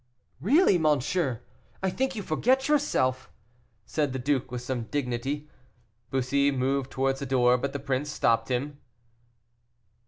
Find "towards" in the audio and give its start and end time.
6.89-7.19